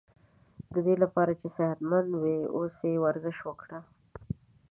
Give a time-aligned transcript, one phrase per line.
[0.73, 2.23] ددی لپاره چی صحت مند و
[2.57, 3.79] اوسی ورزش وکړه